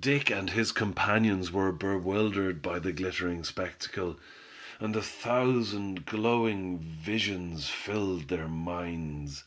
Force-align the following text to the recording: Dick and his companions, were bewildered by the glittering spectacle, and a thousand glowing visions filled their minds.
Dick 0.00 0.28
and 0.28 0.50
his 0.50 0.70
companions, 0.70 1.50
were 1.50 1.72
bewildered 1.72 2.60
by 2.60 2.78
the 2.78 2.92
glittering 2.92 3.42
spectacle, 3.42 4.20
and 4.78 4.94
a 4.94 5.00
thousand 5.00 6.04
glowing 6.04 6.78
visions 6.78 7.70
filled 7.70 8.28
their 8.28 8.48
minds. 8.48 9.44